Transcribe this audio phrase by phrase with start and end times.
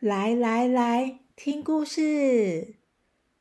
[0.00, 2.76] 来来来，听故事！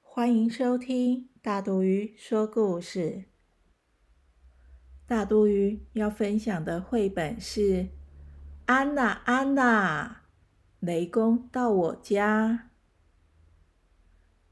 [0.01, 3.29] 欢迎收听大肚鱼说故事。
[5.07, 7.61] 大肚鱼要分享的绘本是
[8.65, 10.23] 《安娜安娜，
[10.81, 12.49] 雷公到我家》。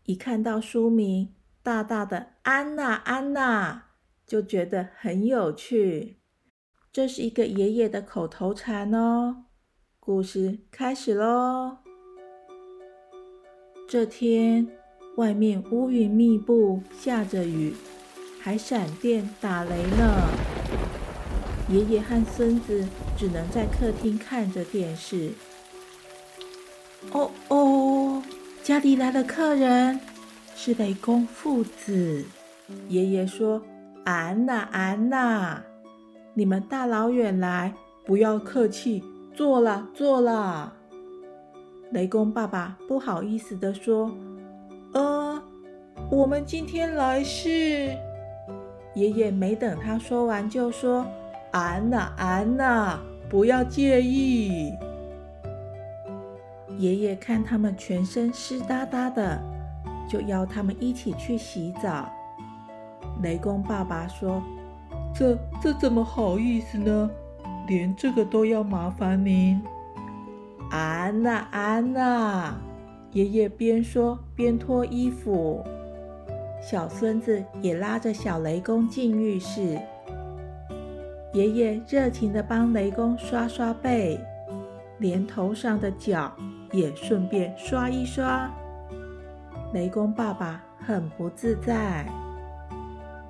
[0.05, 3.89] 一看到书名大大的“安娜安娜”，
[4.25, 6.21] 就觉得很有趣。
[6.93, 9.47] 这是一个爷爷的口头禅哦。
[9.99, 11.79] 故事开始喽！
[13.89, 14.67] 这天，
[15.15, 17.73] 外面乌云密布，下着雨，
[18.41, 20.27] 还闪电打雷呢。
[21.69, 22.85] 爷爷和孙子
[23.17, 25.31] 只能在客厅看着电视。
[27.13, 28.21] 哦哦，
[28.61, 29.97] 家里来了客人，
[30.53, 32.25] 是雷公父子。
[32.89, 33.61] 爷爷说
[34.03, 35.63] ：“安娜，安娜，
[36.33, 37.73] 你们大老远来，
[38.05, 39.01] 不要客气，
[39.33, 40.73] 坐了，坐了。”
[41.91, 44.11] 雷公爸爸不好意思地说
[44.93, 45.41] ：“呃，
[46.11, 47.95] 我们今天来是……”
[48.93, 51.05] 爷爷没等他说完，就说
[51.51, 52.99] ：“安娜，安娜，
[53.29, 54.73] 不要介意。”
[56.77, 59.41] 爷爷看他们全身湿哒哒的，
[60.09, 62.09] 就邀他们一起去洗澡。
[63.21, 64.43] 雷公爸爸说
[65.15, 67.09] ：“这这怎么好意思呢？
[67.67, 69.61] 连这个都要麻烦您。”
[70.69, 72.55] 安娜，安娜，
[73.11, 75.63] 爷爷边说边脱衣服。
[76.61, 79.79] 小孙子也拉着小雷公进浴室。
[81.33, 84.19] 爷爷热情地帮雷公刷刷背，
[84.97, 86.31] 连头上的角
[86.71, 88.51] 也顺便刷一刷。
[89.73, 92.05] 雷公爸爸很不自在，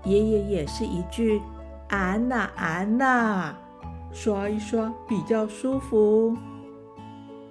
[0.05, 1.41] 爷爷也是一句
[1.89, 3.53] “安娜，安娜”，
[4.11, 6.35] 刷一刷比较舒服。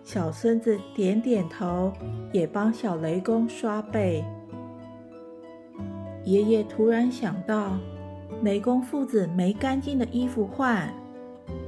[0.07, 1.93] 小孙子点点头，
[2.33, 4.25] 也帮小雷公刷背。
[6.23, 7.77] 爷爷突然想到，
[8.45, 10.95] 雷公父子没干净的衣服换，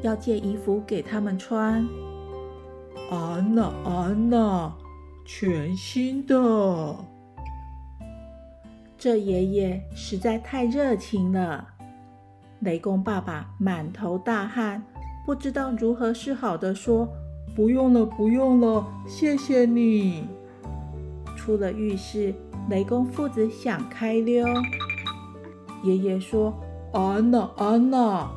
[0.02, 1.84] 要借衣服给他们穿。
[3.10, 4.72] 安娜，安娜，
[5.26, 6.94] 全新的。
[8.96, 11.66] 这爷爷实在太热情了，
[12.60, 14.80] 雷公爸爸满头大汗，
[15.26, 17.08] 不知道如何是好的说。
[17.58, 20.28] 不用了，不用了，谢谢你。
[21.34, 22.32] 出了浴室，
[22.70, 24.46] 雷公父子想开溜。
[25.82, 26.56] 爷爷说
[26.94, 28.30] ：“安娜，安娜，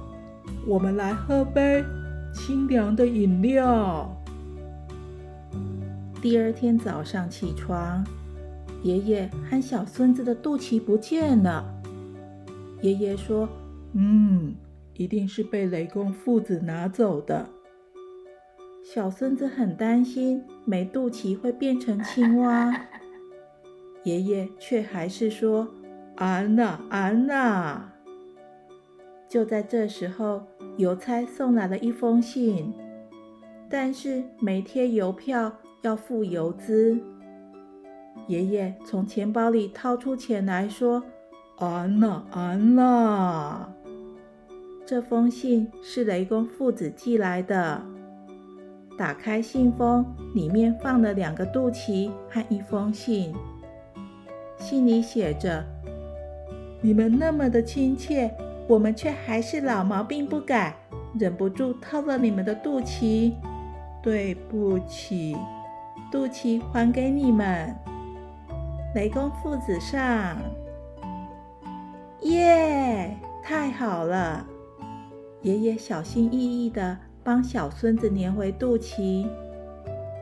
[0.65, 1.85] 我们来喝杯
[2.33, 4.11] 清凉的饮料。”
[6.19, 8.03] 第二天早上起床，
[8.81, 11.63] 爷爷和小孙子的肚脐不见了。
[12.81, 13.47] 爷爷说
[13.93, 14.55] ：“嗯，
[14.95, 17.47] 一定是被雷公父子拿走的。”
[18.93, 22.69] 小孙子很担心没肚脐会变成青蛙，
[24.03, 25.65] 爷爷却还是说
[26.17, 27.89] ：“安娜，安娜。”
[29.29, 32.73] 就在这时候，邮差送来了一封信，
[33.69, 35.53] 但是没贴邮票，
[35.83, 36.99] 要付邮资。
[38.27, 41.01] 爷爷从钱包里掏出钱来说
[41.59, 43.73] ：“安娜，安娜，
[44.85, 47.81] 这封信是雷公父子寄来的。”
[49.01, 53.33] 打开信封，里面放了两个肚脐和一封信。
[54.59, 55.65] 信里写着
[56.81, 58.31] ：“你们那么的亲切，
[58.67, 60.75] 我们却还是老毛病不改，
[61.17, 63.33] 忍不住偷了你们的肚脐。
[64.03, 65.35] 对不起，
[66.11, 67.75] 肚脐还给你们。”
[68.93, 70.37] 雷公父子上，
[72.21, 73.17] 耶！
[73.41, 74.45] 太好了！
[75.41, 76.95] 爷爷小心翼翼的。
[77.23, 79.27] 帮小孙子粘回肚脐，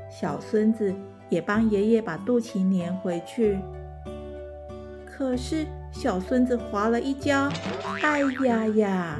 [0.10, 0.94] 小孙子
[1.30, 3.60] 也帮爷爷把肚脐粘回去。
[5.06, 7.50] 可是小孙子滑了一跤，
[8.02, 9.18] 哎呀呀！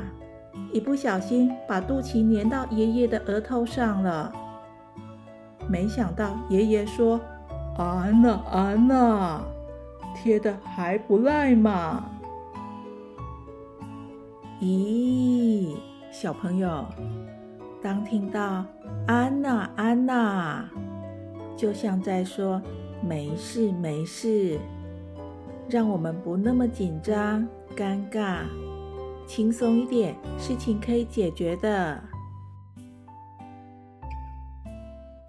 [0.74, 4.32] 一不小心把肚脐粘到爷爷的额头上了。
[5.68, 7.20] 没想到爷爷说
[7.78, 9.42] ：“安呐，安呐，
[10.16, 12.04] 贴的还不赖嘛！”
[14.60, 15.76] 咦，
[16.12, 16.86] 小朋友。
[17.82, 18.66] 当听到
[19.08, 20.70] “安娜，安娜”
[21.56, 22.62] 就像在说
[23.02, 24.60] “没事，没事”，
[25.70, 28.44] 让我们不那么紧张、尴尬，
[29.26, 32.04] 轻松一点，事情可以解决的。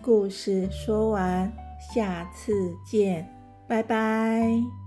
[0.03, 1.53] 故事说完，
[1.94, 2.53] 下次
[2.85, 3.29] 见，
[3.69, 4.80] 拜拜。